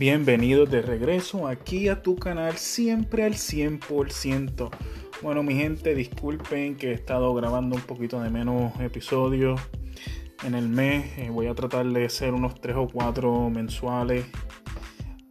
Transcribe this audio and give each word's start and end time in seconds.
Bienvenidos 0.00 0.70
de 0.70 0.80
regreso 0.80 1.46
aquí 1.46 1.88
a 1.88 2.00
tu 2.00 2.16
canal, 2.16 2.56
siempre 2.56 3.22
al 3.22 3.34
100%. 3.34 4.70
Bueno, 5.20 5.42
mi 5.42 5.54
gente, 5.56 5.94
disculpen 5.94 6.76
que 6.76 6.88
he 6.88 6.94
estado 6.94 7.34
grabando 7.34 7.76
un 7.76 7.82
poquito 7.82 8.18
de 8.22 8.30
menos 8.30 8.72
episodios 8.80 9.60
en 10.42 10.54
el 10.54 10.70
mes. 10.70 11.18
Eh, 11.18 11.28
voy 11.28 11.48
a 11.48 11.54
tratar 11.54 11.84
de 11.84 12.06
hacer 12.06 12.32
unos 12.32 12.58
3 12.62 12.76
o 12.78 12.88
4 12.88 13.50
mensuales. 13.50 14.24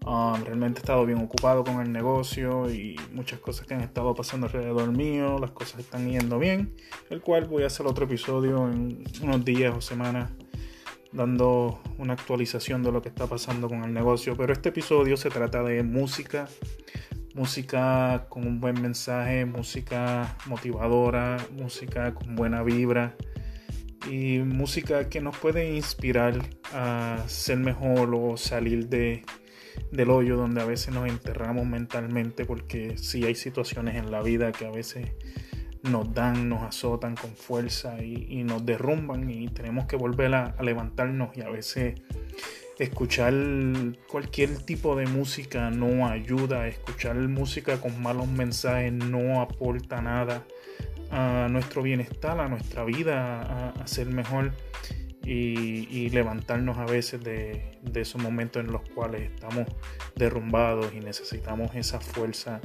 Um, 0.05 0.43
realmente 0.43 0.81
he 0.81 0.83
estado 0.83 1.03
bien 1.03 1.17
ocupado 1.17 1.63
con 1.63 1.81
el 1.81 1.91
negocio 1.91 2.71
y 2.71 2.95
muchas 3.11 3.39
cosas 3.39 3.65
que 3.65 3.73
han 3.73 3.81
estado 3.81 4.13
pasando 4.13 4.45
alrededor 4.45 4.95
mío. 4.95 5.39
Las 5.39 5.49
cosas 5.49 5.79
están 5.79 6.07
yendo 6.07 6.37
bien. 6.37 6.75
El 7.09 7.21
cual 7.21 7.45
voy 7.45 7.63
a 7.63 7.65
hacer 7.65 7.87
otro 7.87 8.05
episodio 8.05 8.69
en 8.69 9.03
unos 9.23 9.43
días 9.43 9.75
o 9.75 9.81
semanas 9.81 10.29
dando 11.11 11.81
una 11.97 12.13
actualización 12.13 12.83
de 12.83 12.91
lo 12.91 13.01
que 13.01 13.09
está 13.09 13.27
pasando 13.27 13.67
con 13.67 13.83
el 13.83 13.93
negocio. 13.93 14.35
Pero 14.35 14.53
este 14.53 14.69
episodio 14.69 15.17
se 15.17 15.29
trata 15.29 15.63
de 15.63 15.83
música, 15.83 16.47
música 17.33 18.27
con 18.29 18.47
un 18.47 18.59
buen 18.59 18.81
mensaje, 18.81 19.45
música 19.45 20.37
motivadora, 20.45 21.37
música 21.57 22.13
con 22.13 22.35
buena 22.35 22.63
vibra 22.63 23.15
y 24.09 24.39
música 24.39 25.09
que 25.09 25.21
nos 25.21 25.37
puede 25.37 25.75
inspirar 25.75 26.39
a 26.73 27.23
ser 27.27 27.57
mejor 27.57 28.13
o 28.15 28.37
salir 28.37 28.87
de, 28.87 29.23
del 29.91 30.09
hoyo 30.09 30.37
donde 30.37 30.61
a 30.61 30.65
veces 30.65 30.93
nos 30.93 31.07
enterramos 31.07 31.65
mentalmente 31.65 32.45
porque 32.45 32.97
sí 32.97 33.25
hay 33.25 33.35
situaciones 33.35 33.95
en 33.95 34.11
la 34.11 34.21
vida 34.21 34.51
que 34.51 34.65
a 34.65 34.71
veces 34.71 35.11
nos 35.83 36.13
dan, 36.13 36.49
nos 36.49 36.63
azotan 36.63 37.15
con 37.15 37.31
fuerza 37.31 38.03
y, 38.03 38.43
nos 38.43 38.65
derrumban 38.65 39.29
y 39.29 39.47
tenemos 39.47 39.85
que 39.85 39.95
volver 39.95 40.33
a, 40.35 40.55
levantarnos 40.61 41.35
y 41.37 41.41
a 41.41 41.49
veces 41.49 41.99
escuchar 42.77 43.33
cualquier 44.07 44.57
tipo 44.63 44.95
de 44.95 45.05
música 45.05 45.69
no 45.69 46.07
ayuda, 46.07 46.67
escuchar 46.67 47.15
música 47.15 47.79
con 47.79 48.01
malos 48.01 48.27
mensajes 48.27 48.93
no 48.93 49.41
aporta 49.41 50.01
nada 50.01 50.45
a 51.11 51.47
nuestro 51.49 51.81
bienestar, 51.81 52.39
a 52.39 52.47
nuestra 52.47 52.83
vida, 52.83 53.71
a, 53.71 53.87
ser 53.87 54.07
mejor 54.07 54.53
y, 55.23 56.09
levantarnos 56.09 56.77
a 56.77 56.85
veces 56.85 57.23
de, 57.23 57.77
de 57.83 58.01
esos 58.01 58.21
momentos 58.21 58.63
en 58.63 58.71
los 58.71 58.81
cuales 58.89 59.31
estamos 59.31 59.67
derrumbados 60.15 60.91
y 60.93 60.99
necesitamos 60.99 61.75
esa 61.75 61.99
fuerza 61.99 62.61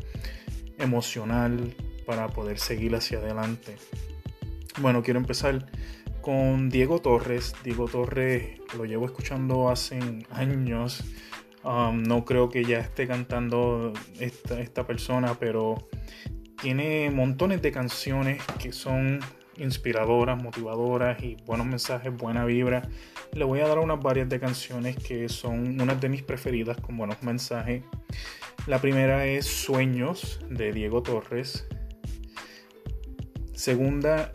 emocional 0.78 1.74
para 2.04 2.28
poder 2.28 2.58
seguir 2.58 2.94
hacia 2.94 3.18
adelante. 3.18 3.76
Bueno, 4.80 5.02
quiero 5.02 5.20
empezar 5.20 5.66
con 6.20 6.70
Diego 6.70 7.00
Torres. 7.00 7.54
Diego 7.62 7.86
Torres 7.86 8.60
lo 8.76 8.84
llevo 8.84 9.06
escuchando 9.06 9.68
hace 9.68 9.98
años. 10.30 11.04
Um, 11.62 12.02
no 12.02 12.24
creo 12.24 12.48
que 12.50 12.64
ya 12.64 12.78
esté 12.78 13.06
cantando 13.06 13.92
esta, 14.20 14.60
esta 14.60 14.86
persona, 14.86 15.34
pero 15.38 15.88
tiene 16.60 17.10
montones 17.10 17.62
de 17.62 17.72
canciones 17.72 18.42
que 18.58 18.72
son 18.72 19.20
inspiradoras, 19.56 20.42
motivadoras 20.42 21.22
y 21.22 21.36
buenos 21.46 21.66
mensajes, 21.66 22.14
buena 22.16 22.44
vibra. 22.44 22.88
Le 23.32 23.44
voy 23.44 23.60
a 23.60 23.68
dar 23.68 23.78
unas 23.78 24.00
varias 24.00 24.28
de 24.28 24.40
canciones 24.40 24.96
que 24.96 25.28
son 25.28 25.80
unas 25.80 26.00
de 26.00 26.08
mis 26.08 26.22
preferidas 26.22 26.80
con 26.80 26.96
buenos 26.96 27.22
mensajes. 27.22 27.82
La 28.66 28.78
primera 28.78 29.26
es 29.26 29.46
Sueños 29.46 30.40
de 30.48 30.72
Diego 30.72 31.02
Torres. 31.02 31.66
Segunda 33.54 34.32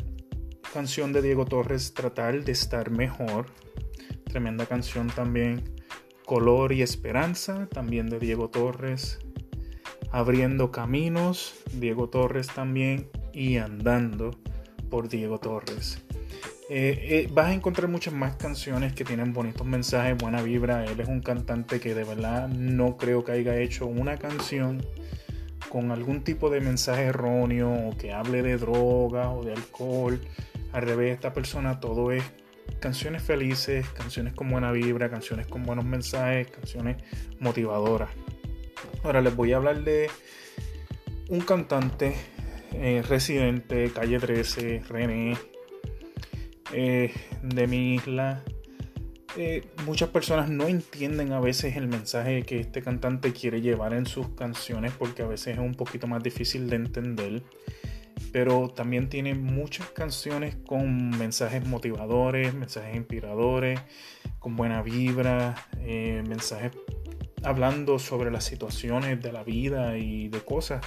canción 0.73 1.11
de 1.11 1.21
Diego 1.21 1.45
Torres, 1.45 1.93
Tratar 1.93 2.43
de 2.43 2.53
estar 2.53 2.89
mejor. 2.89 3.47
Tremenda 4.23 4.65
canción 4.65 5.07
también. 5.07 5.61
Color 6.25 6.71
y 6.71 6.81
Esperanza, 6.81 7.67
también 7.67 8.09
de 8.09 8.17
Diego 8.17 8.49
Torres. 8.49 9.19
Abriendo 10.11 10.71
Caminos, 10.71 11.53
Diego 11.73 12.09
Torres 12.09 12.47
también. 12.47 13.09
Y 13.33 13.57
Andando 13.57 14.39
por 14.89 15.09
Diego 15.09 15.37
Torres. 15.37 16.01
Eh, 16.69 17.25
eh, 17.25 17.29
vas 17.33 17.47
a 17.47 17.53
encontrar 17.53 17.89
muchas 17.89 18.13
más 18.13 18.37
canciones 18.37 18.93
que 18.93 19.03
tienen 19.03 19.33
bonitos 19.33 19.67
mensajes, 19.67 20.17
buena 20.17 20.41
vibra. 20.41 20.85
Él 20.85 20.99
es 20.99 21.09
un 21.09 21.19
cantante 21.19 21.81
que 21.81 21.93
de 21.93 22.05
verdad 22.05 22.47
no 22.47 22.95
creo 22.95 23.25
que 23.25 23.33
haya 23.33 23.57
hecho 23.57 23.85
una 23.85 24.17
canción 24.17 24.81
con 25.69 25.91
algún 25.91 26.23
tipo 26.23 26.49
de 26.49 26.59
mensaje 26.59 27.03
erróneo 27.03 27.71
o 27.71 27.97
que 27.97 28.11
hable 28.11 28.41
de 28.41 28.57
droga 28.57 29.31
o 29.31 29.43
de 29.43 29.53
alcohol. 29.53 30.19
Al 30.73 30.81
revés, 30.81 31.13
esta 31.13 31.33
persona 31.33 31.79
todo 31.79 32.11
es 32.11 32.23
canciones 32.79 33.21
felices, 33.23 33.87
canciones 33.89 34.33
con 34.33 34.49
buena 34.49 34.71
vibra, 34.71 35.09
canciones 35.09 35.47
con 35.47 35.63
buenos 35.63 35.85
mensajes, 35.85 36.47
canciones 36.49 36.97
motivadoras. 37.39 38.09
Ahora 39.03 39.21
les 39.21 39.35
voy 39.35 39.53
a 39.53 39.57
hablar 39.57 39.83
de 39.83 40.09
un 41.29 41.41
cantante 41.41 42.15
eh, 42.73 43.03
residente, 43.07 43.91
calle 43.91 44.19
13, 44.19 44.83
René, 44.87 45.37
eh, 46.73 47.13
de 47.41 47.67
mi 47.67 47.95
isla 47.95 48.43
eh, 49.37 49.67
muchas 49.85 50.09
personas 50.09 50.49
no 50.49 50.67
entienden 50.67 51.31
a 51.33 51.39
veces 51.39 51.75
el 51.75 51.87
mensaje 51.87 52.43
que 52.43 52.59
este 52.59 52.81
cantante 52.81 53.31
quiere 53.31 53.61
llevar 53.61 53.93
en 53.93 54.05
sus 54.05 54.29
canciones 54.29 54.91
porque 54.97 55.21
a 55.21 55.27
veces 55.27 55.55
es 55.55 55.59
un 55.59 55.75
poquito 55.75 56.07
más 56.07 56.23
difícil 56.23 56.69
de 56.69 56.75
entender. 56.77 57.43
Pero 58.31 58.69
también 58.69 59.09
tiene 59.09 59.33
muchas 59.33 59.89
canciones 59.89 60.55
con 60.67 61.09
mensajes 61.17 61.65
motivadores, 61.65 62.53
mensajes 62.53 62.95
inspiradores, 62.95 63.79
con 64.39 64.55
buena 64.55 64.81
vibra, 64.81 65.55
eh, 65.79 66.23
mensajes 66.27 66.71
hablando 67.43 67.99
sobre 67.99 68.31
las 68.31 68.43
situaciones 68.43 69.21
de 69.21 69.31
la 69.31 69.43
vida 69.43 69.97
y 69.97 70.27
de 70.27 70.41
cosas 70.41 70.85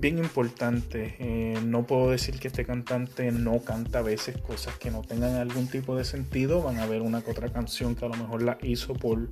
bien 0.00 0.18
importante. 0.18 1.16
Eh, 1.18 1.58
no 1.64 1.86
puedo 1.86 2.10
decir 2.10 2.38
que 2.38 2.48
este 2.48 2.64
cantante 2.64 3.30
no 3.32 3.60
canta 3.60 4.00
a 4.00 4.02
veces 4.02 4.36
cosas 4.38 4.76
que 4.78 4.90
no 4.90 5.02
tengan 5.02 5.36
algún 5.36 5.68
tipo 5.68 5.96
de 5.96 6.04
sentido. 6.04 6.62
Van 6.62 6.78
a 6.78 6.86
ver 6.86 7.02
una 7.02 7.22
que 7.22 7.30
otra 7.30 7.48
canción 7.48 7.94
que 7.94 8.04
a 8.04 8.08
lo 8.08 8.16
mejor 8.16 8.42
la 8.42 8.58
hizo 8.62 8.94
por 8.94 9.28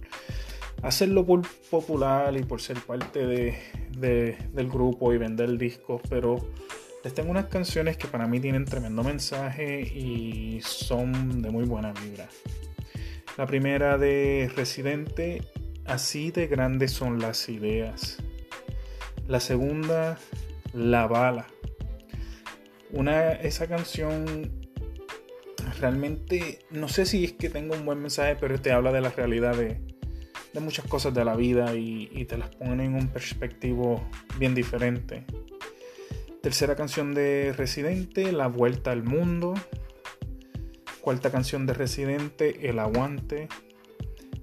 hacerlo 0.82 1.25
por 1.25 1.43
popular 1.71 2.37
y 2.37 2.43
por 2.43 2.60
ser 2.60 2.78
parte 2.81 3.27
de, 3.27 3.59
del 4.53 4.69
grupo 4.69 5.12
y 5.12 5.19
vender 5.19 5.56
discos. 5.56 6.00
Pero 6.09 6.37
les 7.04 7.15
tengo 7.15 7.31
unas 7.31 7.47
canciones 7.47 7.97
que 7.97 8.09
para 8.09 8.27
mí 8.27 8.41
tienen 8.41 8.65
tremendo 8.65 9.03
mensaje 9.04 9.81
y 9.83 10.60
son 10.62 11.43
de 11.43 11.50
muy 11.50 11.65
buena 11.65 11.93
vibra. 11.93 12.28
La 13.37 13.47
primera 13.47 13.98
de 13.98 14.50
Residente, 14.56 15.43
así 15.84 16.31
de 16.31 16.47
grandes 16.47 16.91
son 16.93 17.21
las 17.21 17.48
ideas. 17.48 18.19
La 19.28 19.41
segunda, 19.41 20.19
la 20.76 21.06
bala. 21.06 21.47
Una, 22.92 23.32
esa 23.32 23.66
canción 23.66 24.69
realmente, 25.81 26.60
no 26.70 26.88
sé 26.88 27.06
si 27.06 27.25
es 27.25 27.32
que 27.32 27.50
tengo 27.50 27.75
un 27.75 27.84
buen 27.84 28.00
mensaje, 28.00 28.37
pero 28.38 28.60
te 28.60 28.72
habla 28.72 28.92
de 28.92 29.00
la 29.00 29.10
realidad 29.10 29.56
de, 29.56 29.81
muchas 30.60 30.86
cosas 30.86 31.12
de 31.12 31.22
la 31.22 31.36
vida 31.36 31.75
y, 31.75 32.25
te 32.25 32.38
las 32.38 32.48
pone 32.54 32.86
en 32.86 32.94
un 32.94 33.09
perspectivo 33.09 34.03
bien 34.38 34.54
diferente. 34.54 35.26
Tercera 36.42 36.76
canción 36.76 37.12
de 37.12 37.53
Residente, 37.56 38.32
La 38.32 38.47
Vuelta 38.47 38.92
al 38.92 39.03
Mundo. 39.03 39.54
Cuarta 41.03 41.31
canción 41.31 41.66
de 41.66 41.75
Residente, 41.75 42.70
El 42.70 42.78
Aguante. 42.78 43.48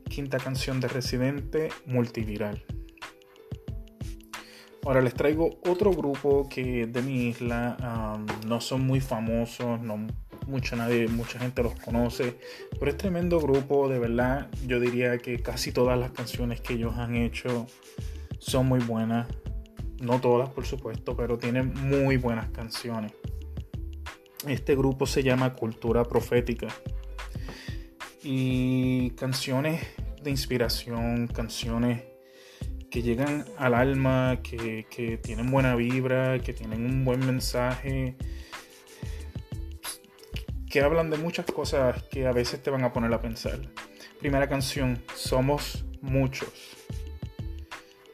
Quinta 0.07 0.37
canción 0.37 0.79
de 0.79 0.87
Residente, 0.87 1.69
Multiviral. 1.87 2.63
Ahora 4.85 5.01
les 5.01 5.13
traigo 5.13 5.59
otro 5.67 5.91
grupo 5.91 6.47
que 6.49 6.87
de 6.87 7.01
mi 7.01 7.27
isla 7.27 8.17
no 8.45 8.59
son 8.59 8.85
muy 8.85 8.99
famosos, 8.99 9.79
no 9.81 10.07
mucha 10.45 10.75
nadie, 10.75 11.07
mucha 11.07 11.39
gente 11.39 11.63
los 11.63 11.73
conoce, 11.75 12.37
pero 12.77 12.91
es 12.91 12.97
tremendo 12.97 13.39
grupo, 13.39 13.87
de 13.87 13.97
verdad. 13.97 14.49
Yo 14.67 14.81
diría 14.81 15.17
que 15.17 15.39
casi 15.39 15.71
todas 15.71 15.97
las 15.97 16.11
canciones 16.11 16.59
que 16.59 16.73
ellos 16.73 16.95
han 16.97 17.15
hecho 17.15 17.65
son 18.39 18.67
muy 18.67 18.81
buenas. 18.81 19.27
No 20.01 20.19
todas, 20.19 20.49
por 20.49 20.65
supuesto, 20.65 21.15
pero 21.15 21.37
tienen 21.37 21.73
muy 21.73 22.17
buenas 22.17 22.49
canciones. 22.49 23.13
Este 24.45 24.75
grupo 24.75 25.05
se 25.05 25.23
llama 25.23 25.53
Cultura 25.53 26.03
Profética. 26.03 26.67
Y 28.21 29.11
canciones 29.11 29.81
de 30.21 30.29
inspiración, 30.29 31.27
canciones 31.27 32.03
que 32.93 33.01
llegan 33.01 33.43
al 33.57 33.73
alma, 33.73 34.41
que, 34.43 35.19
tienen 35.23 35.49
buena 35.49 35.75
vibra, 35.75 36.37
que 36.37 36.53
tienen 36.53 36.85
un 36.85 37.03
buen 37.03 37.25
mensaje, 37.25 38.15
que 40.69 40.81
hablan 40.81 41.09
de 41.09 41.17
muchas 41.17 41.47
cosas 41.47 42.03
que 42.03 42.27
a 42.27 42.31
veces 42.31 42.61
te 42.61 42.69
van 42.69 42.83
a 42.83 42.93
poner 42.93 43.11
a 43.11 43.19
pensar. 43.19 43.59
Primera 44.19 44.47
canción, 44.47 45.01
Somos 45.15 45.85
Muchos. 46.01 46.75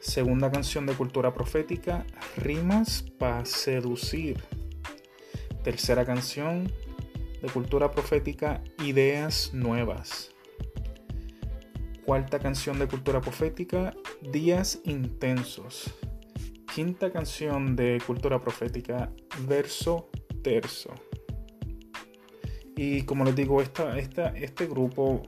Segunda 0.00 0.50
canción 0.50 0.86
de 0.86 0.94
cultura 0.94 1.34
profética, 1.34 2.06
Rimas 2.38 3.04
para 3.18 3.44
seducir. 3.44 4.42
Tercera 5.62 6.06
canción 6.06 6.72
de 7.42 7.48
cultura 7.48 7.90
profética, 7.90 8.62
Ideas 8.82 9.50
Nuevas. 9.52 10.30
Cuarta 12.04 12.38
canción 12.38 12.78
de 12.78 12.88
Cultura 12.88 13.20
Profética, 13.20 13.94
Días 14.32 14.80
Intensos. 14.84 15.94
Quinta 16.74 17.12
canción 17.12 17.76
de 17.76 18.00
Cultura 18.06 18.40
Profética, 18.40 19.12
Verso 19.46 20.10
Terzo. 20.42 20.94
Y 22.76 23.02
como 23.02 23.24
les 23.24 23.36
digo, 23.36 23.60
esta, 23.60 23.98
esta, 23.98 24.28
este 24.36 24.66
grupo, 24.66 25.22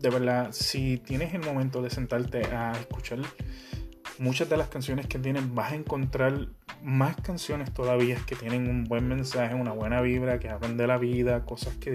de 0.00 0.10
verdad, 0.10 0.50
si 0.52 0.98
tienes 0.98 1.34
el 1.34 1.40
momento 1.40 1.82
de 1.82 1.90
sentarte 1.90 2.46
a 2.46 2.72
escuchar 2.72 3.18
muchas 4.18 4.48
de 4.48 4.56
las 4.56 4.68
canciones 4.68 5.06
que 5.06 5.18
tienen, 5.18 5.54
vas 5.54 5.72
a 5.72 5.74
encontrar 5.74 6.48
más 6.82 7.16
canciones 7.16 7.72
todavía 7.72 8.18
que 8.26 8.36
tienen 8.36 8.68
un 8.68 8.84
buen 8.84 9.08
mensaje, 9.08 9.54
una 9.54 9.72
buena 9.72 10.00
vibra, 10.00 10.38
que 10.38 10.48
hablan 10.48 10.76
de 10.76 10.86
la 10.86 10.98
vida, 10.98 11.44
cosas 11.44 11.74
que 11.76 11.92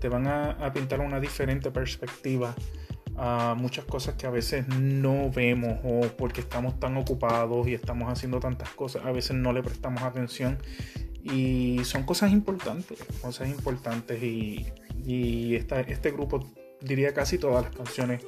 te 0.00 0.08
van 0.08 0.26
a, 0.26 0.72
pintar 0.72 1.00
una 1.00 1.20
diferente 1.20 1.70
perspectiva 1.70 2.54
a 3.16 3.54
muchas 3.56 3.84
cosas 3.84 4.14
que 4.14 4.26
a 4.26 4.30
veces 4.30 4.66
no 4.68 5.30
vemos 5.30 5.78
o 5.84 6.00
porque 6.16 6.40
estamos 6.40 6.78
tan 6.80 6.96
ocupados 6.96 7.68
y 7.68 7.74
estamos 7.74 8.10
haciendo 8.10 8.40
tantas 8.40 8.70
cosas, 8.70 9.04
a 9.04 9.12
veces 9.12 9.36
no 9.36 9.52
le 9.52 9.62
prestamos 9.62 10.02
atención 10.02 10.58
y 11.22 11.80
son 11.84 12.04
cosas 12.04 12.32
importantes, 12.32 12.98
cosas 13.20 13.48
importantes 13.48 14.22
y, 14.22 14.66
y 15.04 15.54
este 15.54 16.10
grupo 16.10 16.48
diría 16.80 17.14
casi 17.14 17.38
todas 17.38 17.64
las 17.64 17.76
canciones 17.76 18.24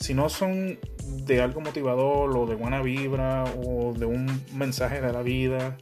si 0.00 0.14
no 0.14 0.28
son 0.28 0.78
de 1.26 1.40
algo 1.40 1.60
motivador 1.60 2.36
o 2.36 2.46
de 2.46 2.54
buena 2.54 2.82
vibra 2.82 3.44
o 3.44 3.92
de 3.92 4.06
un 4.06 4.26
mensaje 4.54 5.00
de 5.00 5.12
la 5.12 5.22
vida, 5.22 5.76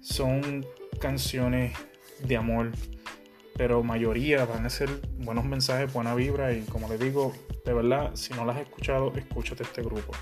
son 0.00 0.66
canciones 1.00 1.72
de 2.24 2.36
amor. 2.36 2.72
Pero 3.62 3.84
mayoría 3.84 4.44
van 4.44 4.66
a 4.66 4.70
ser 4.70 4.90
buenos 5.18 5.44
mensajes, 5.44 5.92
buena 5.92 6.16
vibra 6.16 6.52
y 6.52 6.62
como 6.62 6.88
les 6.88 6.98
digo, 6.98 7.32
de 7.64 7.72
verdad, 7.72 8.10
si 8.14 8.34
no 8.34 8.44
las 8.44 8.56
has 8.56 8.62
escuchado, 8.62 9.12
escúchate 9.14 9.62
este 9.62 9.82
grupo. 9.82 10.12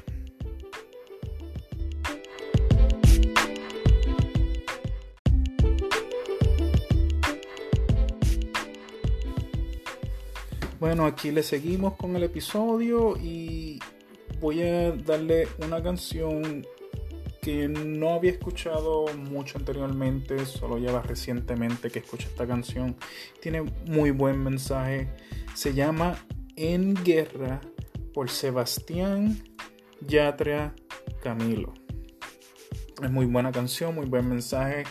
Bueno, 10.79 11.07
aquí 11.07 11.31
le 11.31 11.43
seguimos 11.43 11.95
con 11.95 12.15
el 12.17 12.25
episodio 12.25 13.17
y 13.17 13.81
voy 14.39 14.61
a 14.61 14.93
darle 14.93 15.49
una 15.65 15.83
canción 15.83 16.67
que 17.41 17.69
no 17.69 18.15
había 18.15 18.33
escuchado 18.33 19.07
mucho 19.15 19.59
anteriormente, 19.59 20.45
solo 20.47 20.79
lleva 20.79 21.03
recientemente 21.03 21.91
que 21.91 22.01
escuché 22.01 22.27
esta 22.27 22.47
canción. 22.47 22.97
Tiene 23.41 23.63
muy 23.87 24.11
buen 24.11 24.43
mensaje. 24.43 25.09
Se 25.55 25.75
llama 25.75 26.25
En 26.57 26.95
Guerra 26.95 27.61
por 28.13 28.31
Sebastián 28.31 29.43
Yatra 30.07 30.75
Camilo. 31.23 31.73
Es 33.03 33.11
muy 33.11 33.27
buena 33.27 33.51
canción, 33.53 33.95
muy 33.95 34.07
buen 34.07 34.29
mensaje. 34.29 34.85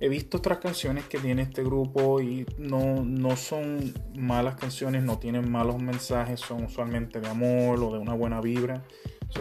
He 0.00 0.08
visto 0.08 0.38
otras 0.38 0.58
canciones 0.58 1.04
que 1.04 1.18
tiene 1.18 1.42
este 1.42 1.62
grupo 1.62 2.20
y 2.20 2.46
no, 2.56 3.02
no 3.04 3.36
son 3.36 3.92
malas 4.16 4.54
canciones, 4.54 5.02
no 5.02 5.18
tienen 5.18 5.50
malos 5.50 5.82
mensajes, 5.82 6.40
son 6.40 6.64
usualmente 6.64 7.20
de 7.20 7.28
amor 7.28 7.82
o 7.82 7.92
de 7.92 7.98
una 7.98 8.14
buena 8.14 8.40
vibra. 8.40 8.84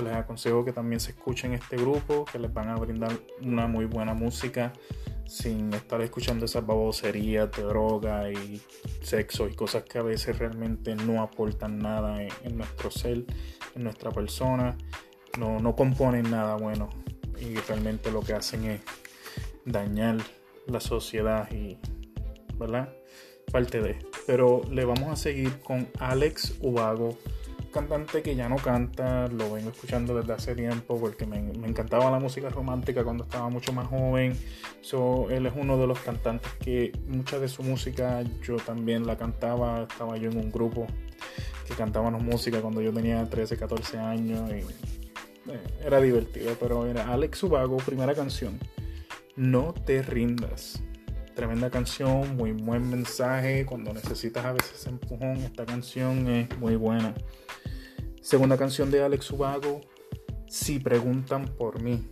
Les 0.03 0.13
aconsejo 0.13 0.63
que 0.63 0.71
también 0.71 1.00
se 1.00 1.12
escuchen 1.12 1.53
este 1.53 1.75
grupo, 1.75 2.25
que 2.25 2.39
les 2.39 2.53
van 2.53 2.69
a 2.69 2.75
brindar 2.75 3.12
una 3.41 3.68
muy 3.68 3.86
buena 3.86 4.13
música 4.13 4.71
sin 5.25 5.74
estar 5.74 6.01
escuchando 6.01 6.45
esas 6.45 6.65
baboserías 6.65 7.51
de 7.51 7.63
droga 7.63 8.31
y 8.31 8.62
sexo 9.01 9.47
y 9.47 9.56
cosas 9.56 9.83
que 9.83 9.97
a 9.97 10.01
veces 10.01 10.39
realmente 10.39 10.95
no 10.95 11.21
aportan 11.21 11.80
nada 11.80 12.24
en, 12.24 12.31
en 12.44 12.57
nuestro 12.57 12.89
ser, 12.89 13.25
en 13.75 13.83
nuestra 13.83 14.12
persona, 14.12 14.77
no, 15.38 15.59
no 15.59 15.75
componen 15.75 16.31
nada 16.31 16.56
bueno 16.56 16.89
y 17.39 17.56
realmente 17.56 18.12
lo 18.12 18.21
que 18.21 18.33
hacen 18.33 18.65
es 18.65 18.81
dañar 19.65 20.18
la 20.68 20.80
sociedad 20.80 21.50
y, 21.51 21.77
¿verdad? 22.56 22.94
Parte 23.51 23.81
de. 23.81 23.97
Pero 24.27 24.62
le 24.69 24.85
vamos 24.85 25.12
a 25.12 25.15
seguir 25.15 25.59
con 25.59 25.88
Alex 26.00 26.56
Ubago, 26.62 27.18
cantante 27.69 28.21
que 28.21 28.36
ya 28.36 28.50
no 28.50 28.57
canta, 28.57 29.27
lo 29.27 29.54
vengo 29.54 29.69
escuchando 29.69 30.16
desde 30.16 30.33
hace 30.33 30.56
tiempo 30.56 31.00
porque 31.00 31.25
me, 31.25 31.38
encantaba 31.38 32.10
la 32.12 32.19
música 32.19 32.50
romántica 32.50 33.04
cuando 33.04 33.24
estaba 33.24 33.50
mucho 33.50 33.74
más 33.74 33.88
joven. 33.88 34.38
So, 34.81 35.30
él 35.30 35.45
es 35.45 35.54
uno 35.56 35.77
de 35.77 35.88
los 35.88 36.00
cantantes 36.00 36.51
que 36.63 36.92
mucha 37.07 37.39
de 37.39 37.48
su 37.48 37.63
música 37.63 38.21
yo 38.42 38.57
también 38.57 39.06
la 39.06 39.18
cantaba, 39.18 39.83
estaba 39.83 40.18
yo 40.18 40.30
en 40.30 40.38
un 40.38 40.51
grupo 40.51 40.88
que 41.68 41.74
cantábamos 41.75 42.21
música 42.21 42.62
cuando 42.62 42.81
yo 42.81 42.92
tenía 42.92 43.30
13, 43.30 43.57
14 43.57 43.98
años 43.98 44.50
y 44.50 44.60
eh, 45.51 45.60
era 45.83 46.01
divertido, 46.01 46.56
pero 46.60 46.86
era 46.86 47.12
Alex 47.13 47.44
Ubago, 47.44 47.77
primera 47.77 48.13
canción. 48.13 48.60
No 49.36 49.74
te 49.74 50.01
rindas. 50.01 50.81
Tremenda 51.39 51.69
canción, 51.69 52.36
muy 52.36 52.51
buen 52.51 52.89
mensaje. 52.89 53.65
Cuando 53.65 53.94
necesitas 53.94 54.44
a 54.44 54.51
veces 54.51 54.86
empujón, 54.88 55.38
esta 55.38 55.65
canción 55.65 56.27
es 56.27 56.59
muy 56.59 56.75
buena. 56.75 57.13
Segunda 58.21 58.57
canción 58.57 58.91
de 58.91 59.01
Alex 59.01 59.31
Ubago, 59.31 59.80
Si 60.47 60.80
preguntan 60.80 61.45
por 61.45 61.81
mí. 61.81 62.09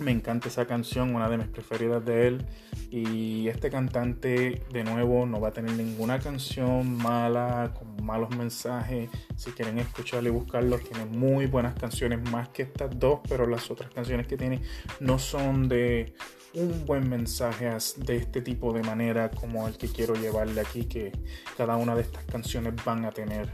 Me 0.00 0.10
encanta 0.10 0.48
esa 0.48 0.66
canción, 0.66 1.14
una 1.14 1.28
de 1.28 1.36
mis 1.36 1.48
preferidas 1.48 2.02
de 2.02 2.28
él. 2.28 2.46
Y 2.90 3.48
este 3.48 3.70
cantante, 3.70 4.62
de 4.72 4.84
nuevo, 4.84 5.26
no 5.26 5.40
va 5.40 5.48
a 5.48 5.52
tener 5.52 5.72
ninguna 5.72 6.18
canción 6.18 6.96
mala, 6.96 7.74
con 7.76 8.04
malos 8.04 8.30
mensajes. 8.36 9.10
Si 9.36 9.50
quieren 9.52 9.78
escucharlo 9.78 10.28
y 10.28 10.32
buscarlo, 10.32 10.78
tiene 10.78 11.04
muy 11.06 11.46
buenas 11.46 11.74
canciones, 11.74 12.20
más 12.30 12.48
que 12.50 12.62
estas 12.62 12.98
dos, 12.98 13.20
pero 13.28 13.46
las 13.46 13.70
otras 13.70 13.90
canciones 13.90 14.26
que 14.26 14.36
tiene 14.36 14.60
no 15.00 15.18
son 15.18 15.68
de 15.68 16.14
un 16.54 16.86
buen 16.86 17.08
mensaje 17.08 17.68
de 17.96 18.16
este 18.16 18.40
tipo 18.40 18.72
de 18.72 18.82
manera 18.82 19.30
como 19.30 19.66
el 19.66 19.76
que 19.76 19.88
quiero 19.88 20.14
llevarle 20.14 20.60
aquí, 20.60 20.84
que 20.84 21.12
cada 21.56 21.76
una 21.76 21.94
de 21.96 22.02
estas 22.02 22.24
canciones 22.24 22.74
van 22.84 23.04
a 23.04 23.10
tener. 23.10 23.50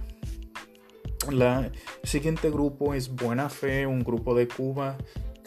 La, 1.31 1.71
el 2.03 2.09
siguiente 2.09 2.51
grupo 2.51 2.95
es 2.95 3.15
Buena 3.15 3.49
Fe, 3.49 3.87
un 3.87 4.01
grupo 4.01 4.35
de 4.35 4.49
Cuba 4.49 4.97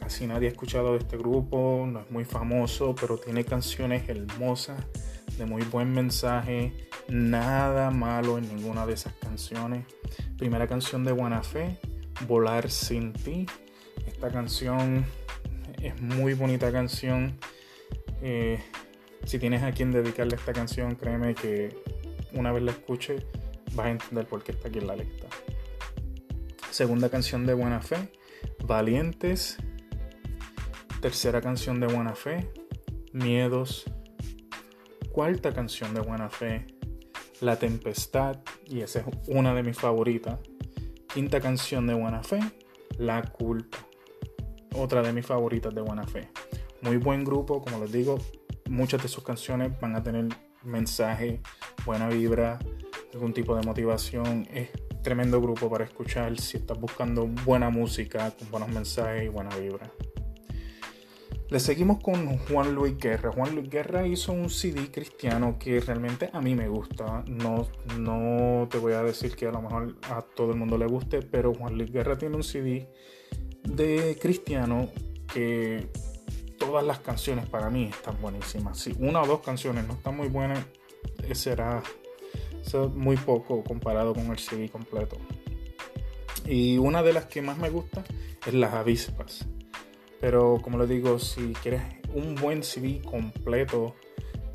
Casi 0.04 0.28
nadie 0.28 0.50
ha 0.50 0.52
escuchado 0.52 0.92
de 0.92 0.98
este 0.98 1.16
grupo, 1.16 1.88
no 1.88 2.02
es 2.02 2.12
muy 2.12 2.26
famoso, 2.26 2.94
pero 3.00 3.18
tiene 3.18 3.46
canciones 3.46 4.10
hermosas, 4.10 4.86
de 5.38 5.46
muy 5.46 5.62
buen 5.64 5.94
mensaje, 5.94 6.74
nada 7.08 7.90
malo 7.90 8.38
en 8.38 8.54
ninguna 8.54 8.86
de 8.86 8.96
esas 8.96 9.14
canciones. 9.14 9.86
Primera 10.38 10.68
canción 10.68 11.06
de 11.06 11.14
Buena 11.14 11.42
Fe, 11.42 11.80
Volar 12.28 12.70
sin 12.70 13.14
ti. 13.14 13.46
Esta 14.06 14.30
canción 14.30 15.06
es 15.82 16.02
muy 16.02 16.34
bonita 16.34 16.70
canción. 16.70 17.40
Eh, 18.22 18.62
si 19.24 19.40
tienes 19.40 19.64
a 19.64 19.72
quien 19.72 19.94
dedicarle 19.94 20.36
esta 20.36 20.52
canción, 20.52 20.96
créeme 20.96 21.34
que 21.34 21.78
una 22.34 22.52
vez 22.52 22.62
la 22.62 22.72
escuche 22.72 23.26
vas 23.72 23.86
a 23.86 23.92
entender 23.92 24.28
por 24.28 24.44
qué 24.44 24.52
está 24.52 24.68
aquí 24.68 24.80
en 24.80 24.88
la 24.88 24.98
lista. 24.98 25.28
Segunda 26.72 27.08
canción 27.08 27.46
de 27.46 27.54
Buena 27.54 27.80
Fe, 27.80 28.12
Valientes 28.66 29.58
Tercera 31.04 31.42
canción 31.42 31.82
de 31.82 31.88
Buena 31.88 32.16
Fe, 32.16 32.50
Miedos. 33.12 33.84
Cuarta 35.12 35.52
canción 35.52 35.94
de 35.94 36.00
Buena 36.00 36.30
Fe, 36.30 36.66
La 37.42 37.60
Tempestad, 37.60 38.38
y 38.70 38.80
esa 38.80 39.02
es 39.02 39.06
una 39.28 39.54
de 39.54 39.64
mis 39.64 39.78
favoritas. 39.78 40.40
Quinta 41.14 41.42
canción 41.42 41.88
de 41.88 41.94
Buena 41.94 42.24
Fe, 42.24 42.40
La 42.98 43.22
Culpa. 43.22 43.80
Otra 44.78 45.02
de 45.02 45.12
mis 45.12 45.26
favoritas 45.26 45.76
de 45.76 45.82
Buena 45.82 46.08
Fe. 46.08 46.30
Muy 46.80 46.96
buen 46.96 47.26
grupo, 47.26 47.62
como 47.62 47.80
les 47.80 47.92
digo, 47.92 48.18
muchas 48.70 49.04
de 49.04 49.10
sus 49.10 49.26
canciones 49.26 49.78
van 49.82 49.98
a 49.98 50.04
tener 50.04 50.30
mensaje, 50.64 51.42
buena 51.86 52.08
vibra, 52.08 52.60
algún 53.14 53.34
tipo 53.34 53.58
de 53.58 53.68
motivación. 53.68 54.48
Es 54.54 54.70
tremendo 55.02 55.42
grupo 55.42 55.70
para 55.70 55.84
escuchar 55.84 56.40
si 56.40 56.56
estás 56.56 56.80
buscando 56.80 57.28
buena 57.28 57.70
música, 57.70 58.32
con 58.32 58.50
buenos 58.52 58.70
mensajes 58.70 59.26
y 59.26 59.28
buena 59.28 59.54
vibra. 59.58 59.92
Le 61.54 61.60
seguimos 61.60 62.02
con 62.02 62.40
Juan 62.40 62.74
Luis 62.74 62.98
Guerra. 62.98 63.32
Juan 63.32 63.54
Luis 63.54 63.70
Guerra 63.70 64.08
hizo 64.08 64.32
un 64.32 64.50
CD 64.50 64.90
cristiano 64.90 65.58
que 65.60 65.80
realmente 65.82 66.32
a 66.34 66.42
mí 66.42 66.56
me 66.56 66.68
gusta. 66.68 67.24
No, 67.28 67.68
no 68.00 68.68
te 68.72 68.80
voy 68.80 68.94
a 68.94 69.04
decir 69.04 69.36
que 69.36 69.46
a 69.46 69.52
lo 69.52 69.62
mejor 69.62 69.96
a 70.10 70.24
todo 70.24 70.50
el 70.50 70.58
mundo 70.58 70.80
le 70.80 70.88
guste, 70.88 71.22
pero 71.22 71.54
Juan 71.54 71.78
Luis 71.78 71.92
Guerra 71.92 72.18
tiene 72.18 72.38
un 72.38 72.44
CD 72.44 72.90
de 73.66 74.18
cristiano 74.20 74.90
que 75.32 75.90
todas 76.58 76.84
las 76.84 76.98
canciones 77.02 77.48
para 77.48 77.70
mí 77.70 77.84
están 77.84 78.20
buenísimas. 78.20 78.80
Si 78.80 78.96
una 78.98 79.22
o 79.22 79.28
dos 79.28 79.42
canciones 79.42 79.86
no 79.86 79.94
están 79.94 80.18
muy 80.18 80.30
buenas, 80.30 80.66
será 81.34 81.84
muy 82.96 83.16
poco 83.16 83.64
comparado 83.64 84.16
con 84.16 84.26
el 84.32 84.40
CD 84.40 84.70
completo. 84.70 85.18
Y 86.48 86.80
una 86.80 87.04
de 87.04 87.14
las 87.14 87.26
que 87.26 87.44
más 87.44 87.60
me 87.60 87.70
gusta 87.70 88.04
es 88.44 88.56
Las 88.56 88.74
Avispas. 88.74 89.46
Pero 90.24 90.58
como 90.62 90.78
les 90.78 90.88
digo, 90.88 91.20
si 91.20 91.52
quieres 91.62 91.82
un 92.14 92.36
buen 92.36 92.64
CD 92.64 93.02
completo 93.02 93.94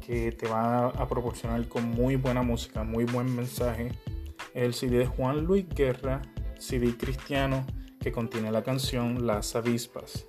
que 0.07 0.33
te 0.33 0.49
va 0.49 0.87
a 0.87 1.07
proporcionar 1.07 1.69
con 1.69 1.91
muy 1.91 2.17
buena 2.17 2.41
música, 2.41 2.85
muy 2.85 3.05
buen 3.05 3.37
mensaje, 3.37 3.93
el 4.55 4.73
CD 4.73 4.97
de 4.97 5.07
Juan 5.07 5.45
Luis 5.45 5.69
Guerra, 5.69 6.23
CD 6.59 6.97
cristiano 6.97 7.67
que 8.01 8.11
contiene 8.11 8.51
la 8.51 8.63
canción 8.63 9.27
Las 9.27 9.57
Avispas. 9.57 10.25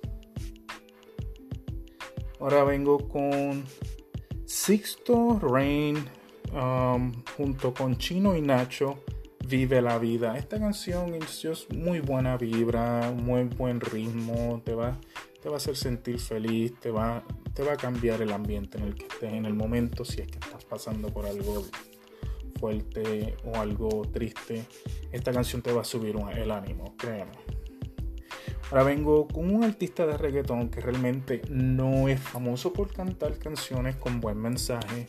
Ahora 2.38 2.62
vengo 2.64 3.08
con 3.08 3.64
Sixto 4.44 5.38
Rain 5.40 6.04
um, 6.52 7.14
junto 7.38 7.72
con 7.72 7.96
Chino 7.96 8.36
y 8.36 8.42
Nacho 8.42 9.02
Vive 9.50 9.82
la 9.82 9.98
vida. 9.98 10.36
Esta 10.36 10.60
canción 10.60 11.12
es 11.14 11.66
muy 11.70 11.98
buena 11.98 12.36
vibra, 12.36 13.10
muy 13.10 13.44
buen 13.44 13.80
ritmo, 13.80 14.62
te 14.64 14.74
va, 14.74 14.96
te 15.42 15.48
va 15.48 15.54
a 15.54 15.58
hacer 15.58 15.76
sentir 15.76 16.18
feliz, 16.18 16.74
te 16.80 16.90
va, 16.90 17.24
te 17.54 17.62
va 17.62 17.72
a 17.72 17.76
cambiar 17.76 18.20
el 18.22 18.32
ambiente 18.32 18.78
en 18.78 18.84
el 18.84 18.94
que 18.94 19.06
estés 19.06 19.32
en 19.32 19.46
el 19.46 19.54
momento 19.54 20.04
si 20.04 20.20
es 20.20 20.28
que 20.28 20.38
estás 20.38 20.64
pasando 20.64 21.08
por 21.08 21.26
algo 21.26 21.64
fuerte 22.58 23.36
o 23.44 23.56
algo 23.56 24.02
triste. 24.12 24.64
Esta 25.12 25.32
canción 25.32 25.62
te 25.62 25.72
va 25.72 25.80
a 25.80 25.84
subir 25.84 26.16
el 26.36 26.50
ánimo, 26.50 26.94
créeme. 26.96 27.32
Ahora 28.70 28.84
vengo 28.84 29.26
con 29.26 29.52
un 29.52 29.64
artista 29.64 30.06
de 30.06 30.16
reggaetón 30.16 30.68
que 30.68 30.80
realmente 30.80 31.42
no 31.48 32.08
es 32.08 32.20
famoso 32.20 32.72
por 32.72 32.92
cantar 32.92 33.36
canciones 33.38 33.96
con 33.96 34.20
buen 34.20 34.38
mensaje. 34.38 35.08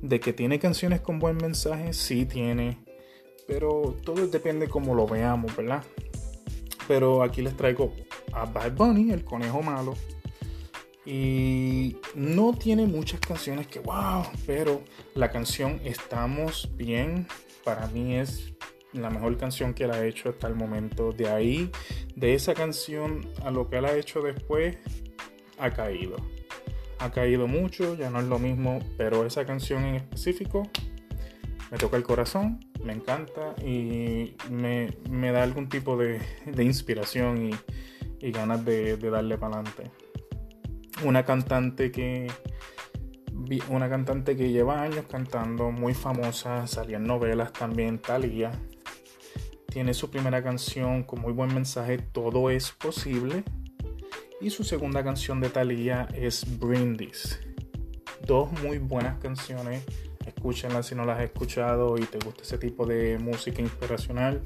De 0.00 0.20
que 0.20 0.32
tiene 0.32 0.58
canciones 0.58 1.00
con 1.00 1.18
buen 1.18 1.36
mensaje, 1.36 1.92
sí 1.92 2.24
tiene. 2.24 2.78
Pero 3.46 3.96
todo 4.04 4.26
depende 4.26 4.68
cómo 4.68 4.94
lo 4.94 5.06
veamos, 5.06 5.54
¿verdad? 5.54 5.84
Pero 6.88 7.22
aquí 7.22 7.42
les 7.42 7.56
traigo 7.56 7.92
a 8.32 8.44
Bad 8.44 8.72
Bunny, 8.72 9.12
el 9.12 9.24
conejo 9.24 9.62
malo. 9.62 9.94
Y 11.04 11.96
no 12.14 12.52
tiene 12.54 12.86
muchas 12.86 13.20
canciones 13.20 13.66
que 13.66 13.80
wow, 13.80 14.24
pero 14.46 14.82
la 15.14 15.30
canción 15.30 15.80
Estamos 15.84 16.70
Bien 16.76 17.26
para 17.64 17.88
mí 17.88 18.16
es 18.16 18.52
la 18.92 19.10
mejor 19.10 19.36
canción 19.36 19.74
que 19.74 19.84
él 19.84 19.90
ha 19.90 20.04
hecho 20.04 20.28
hasta 20.28 20.48
el 20.48 20.54
momento. 20.54 21.12
De 21.12 21.28
ahí, 21.28 21.70
de 22.14 22.34
esa 22.34 22.54
canción 22.54 23.28
a 23.44 23.50
lo 23.50 23.68
que 23.68 23.78
él 23.78 23.84
ha 23.84 23.96
hecho 23.96 24.20
después, 24.20 24.76
ha 25.58 25.70
caído. 25.70 26.16
Ha 26.98 27.10
caído 27.10 27.48
mucho, 27.48 27.96
ya 27.96 28.10
no 28.10 28.20
es 28.20 28.26
lo 28.26 28.38
mismo, 28.38 28.80
pero 28.96 29.26
esa 29.26 29.44
canción 29.44 29.84
en 29.84 29.96
específico 29.96 30.62
me 31.70 31.78
toca 31.78 31.96
el 31.96 32.02
corazón, 32.02 32.60
me 32.84 32.92
encanta 32.92 33.54
y 33.64 34.34
me, 34.50 35.32
da 35.32 35.42
algún 35.42 35.68
tipo 35.68 35.96
de, 35.96 36.20
inspiración 36.58 37.50
y, 37.50 37.54
ganas 38.30 38.64
de, 38.64 38.96
de 38.96 39.10
darle 39.10 39.38
para 39.38 39.56
adelante. 39.56 39.90
Una 41.04 41.24
cantante 41.24 41.90
que 41.90 42.28
una 43.68 43.88
cantante 43.88 44.36
que 44.36 44.50
lleva 44.50 44.82
años 44.82 45.06
cantando, 45.10 45.70
muy 45.70 45.94
famosa, 45.94 46.66
salía 46.66 46.96
en 46.96 47.04
novelas 47.04 47.52
también, 47.52 47.98
Thalía. 47.98 48.52
Tiene 49.66 49.94
su 49.94 50.10
primera 50.10 50.42
canción 50.42 51.02
con 51.02 51.20
muy 51.20 51.32
buen 51.32 51.52
mensaje, 51.54 51.98
Todo 51.98 52.50
es 52.50 52.70
posible. 52.72 53.44
Y 54.40 54.50
su 54.50 54.64
segunda 54.64 55.04
canción 55.04 55.40
de 55.40 55.48
Thalía 55.50 56.08
es 56.14 56.58
Brindis. 56.58 57.40
Dos 58.26 58.50
muy 58.62 58.78
buenas 58.78 59.18
canciones. 59.18 59.84
Escúchenlas 60.26 60.86
si 60.86 60.94
no 60.94 61.04
las 61.04 61.18
has 61.18 61.24
escuchado 61.24 61.96
y 61.98 62.02
te 62.02 62.18
gusta 62.18 62.42
ese 62.42 62.58
tipo 62.58 62.86
de 62.86 63.18
música 63.18 63.60
inspiracional. 63.60 64.42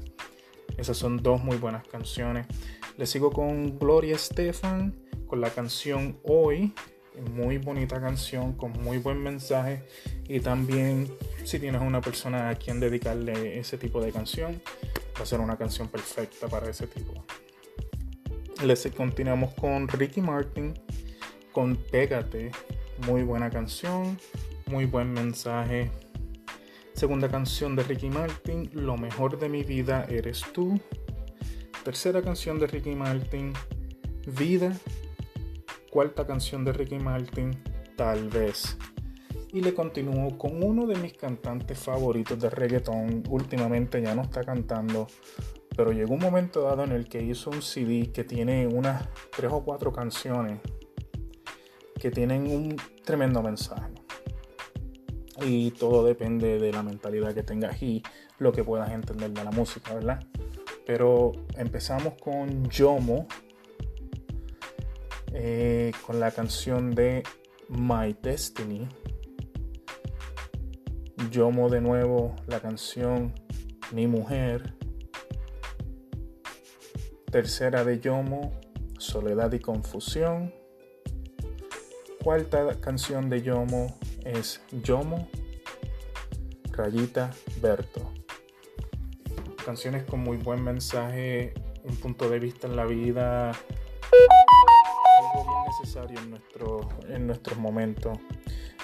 Esas 0.77 0.97
son 0.97 1.17
dos 1.17 1.43
muy 1.43 1.57
buenas 1.57 1.85
canciones. 1.87 2.45
Le 2.97 3.05
sigo 3.05 3.31
con 3.31 3.77
Gloria 3.79 4.15
Estefan 4.15 4.93
con 5.27 5.39
la 5.41 5.49
canción 5.49 6.19
Hoy. 6.23 6.73
Muy 7.33 7.57
bonita 7.57 7.99
canción 8.01 8.53
con 8.53 8.71
muy 8.73 8.97
buen 8.97 9.21
mensaje. 9.21 9.83
Y 10.27 10.39
también 10.39 11.07
si 11.43 11.59
tienes 11.59 11.81
una 11.81 12.01
persona 12.01 12.49
a 12.49 12.55
quien 12.55 12.79
dedicarle 12.79 13.59
ese 13.59 13.77
tipo 13.77 14.01
de 14.01 14.11
canción 14.11 14.61
va 15.17 15.23
a 15.23 15.25
ser 15.25 15.39
una 15.39 15.57
canción 15.57 15.87
perfecta 15.87 16.47
para 16.47 16.69
ese 16.69 16.87
tipo. 16.87 17.13
Les 18.63 18.87
continuamos 18.95 19.53
con 19.53 19.87
Ricky 19.87 20.21
Martin 20.21 20.73
con 21.51 21.75
Pégate. 21.75 22.51
Muy 23.05 23.23
buena 23.23 23.49
canción 23.49 24.17
muy 24.67 24.85
buen 24.85 25.13
mensaje. 25.13 25.89
Segunda 26.93 27.29
canción 27.29 27.75
de 27.75 27.83
Ricky 27.83 28.09
Martin 28.09 28.69
Lo 28.73 28.97
mejor 28.97 29.39
de 29.39 29.49
mi 29.49 29.63
vida 29.63 30.05
eres 30.09 30.43
tú 30.53 30.79
tercera 31.87 32.21
canción 32.21 32.59
de 32.59 32.67
Ricky 32.67 32.95
Martin 32.95 33.53
Vida 34.37 34.75
cuarta 35.89 36.27
canción 36.27 36.65
de 36.65 36.73
Ricky 36.73 36.99
Martin, 36.99 37.57
Tal 37.95 38.27
vez. 38.27 38.77
Y 39.53 39.61
le 39.61 39.73
continúo 39.73 40.37
con 40.37 40.61
uno 40.61 40.85
de 40.85 40.97
mis 40.97 41.13
cantantes 41.13 41.79
favoritos 41.79 42.37
de 42.41 42.49
reggaeton. 42.49 43.23
Últimamente 43.29 44.01
ya 44.01 44.13
no 44.15 44.23
está 44.23 44.43
cantando, 44.43 45.07
pero 45.77 45.93
llegó 45.93 46.15
un 46.15 46.19
momento 46.19 46.61
dado 46.63 46.83
en 46.83 46.91
el 46.91 47.07
que 47.07 47.23
hizo 47.23 47.51
un 47.51 47.61
CD 47.61 48.11
que 48.11 48.25
tiene 48.25 48.67
unas 48.67 49.07
tres 49.33 49.49
o 49.53 49.63
cuatro 49.63 49.93
canciones 49.93 50.59
que 51.97 52.11
tienen 52.11 52.51
un 52.51 52.75
tremendo 53.05 53.41
mensaje. 53.41 53.93
Y 55.39 55.71
todo 55.71 56.03
depende 56.03 56.59
de 56.59 56.73
la 56.73 56.83
mentalidad 56.83 57.33
que 57.33 57.43
tengas 57.43 57.81
y 57.81 58.03
lo 58.39 58.51
que 58.51 58.65
puedas 58.65 58.91
entender 58.91 59.31
de 59.31 59.43
la 59.45 59.51
música, 59.51 59.95
¿verdad? 59.95 60.19
Pero 60.87 61.33
empezamos 61.57 62.13
con 62.13 62.69
Yomo, 62.69 63.27
eh, 65.33 65.91
con 66.05 66.21
la 66.21 66.31
canción 66.31 66.95
de 66.95 67.23
My 67.67 68.15
Destiny. 68.23 68.87
Yomo 71.29 71.69
de 71.69 71.81
nuevo 71.81 72.37
la 72.47 72.61
canción 72.61 73.33
Mi 73.91 74.07
Mujer. 74.07 74.75
Tercera 77.29 77.83
de 77.83 77.99
Yomo, 77.99 78.57
Soledad 78.97 79.51
y 79.51 79.59
Confusión. 79.59 80.53
Cuarta 82.23 82.79
canción 82.79 83.29
de 83.29 83.41
Yomo 83.41 83.99
es 84.23 84.61
Yomo, 84.71 85.27
Rayita 86.71 87.31
Berto. 87.61 88.13
Canciones 89.67 90.05
con 90.05 90.21
muy 90.21 90.37
buen 90.37 90.63
mensaje, 90.63 91.53
un 91.83 91.97
punto 91.97 92.29
de 92.29 92.39
vista 92.39 92.67
en 92.67 92.77
la 92.77 92.85
vida, 92.85 93.51
necesario 95.67 96.17
en, 96.21 96.29
nuestro, 96.29 96.87
en 97.09 97.27
nuestros 97.27 97.57
momentos. 97.59 98.17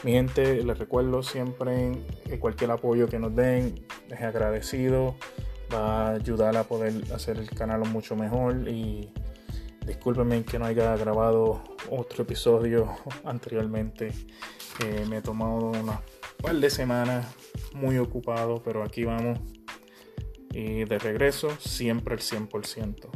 Mi 0.03 0.11
gente, 0.11 0.61
les 0.61 0.77
recuerdo 0.77 1.23
siempre 1.23 1.93
que 2.25 2.37
cualquier 2.37 2.71
apoyo 2.71 3.07
que 3.07 3.17
nos 3.17 3.33
den 3.33 3.85
es 4.09 4.21
agradecido, 4.21 5.15
va 5.73 6.09
a 6.09 6.15
ayudar 6.15 6.57
a 6.57 6.65
poder 6.65 6.91
hacer 7.13 7.37
el 7.37 7.49
canal 7.49 7.79
mucho 7.89 8.17
mejor 8.17 8.67
y 8.67 9.09
discúlpenme 9.87 10.43
que 10.43 10.59
no 10.59 10.65
haya 10.65 10.97
grabado 10.97 11.63
otro 11.91 12.23
episodio 12.23 12.93
anteriormente. 13.23 14.11
me 15.09 15.19
he 15.19 15.21
tomado 15.21 15.67
una 15.67 16.01
par 16.41 16.55
de 16.55 16.69
semanas 16.69 17.25
muy 17.73 17.97
ocupado, 17.99 18.61
pero 18.61 18.83
aquí 18.83 19.05
vamos. 19.05 19.39
Y 20.53 20.85
de 20.85 20.99
regreso, 20.99 21.49
siempre 21.59 22.15
el 22.15 22.21
100%. 22.21 23.09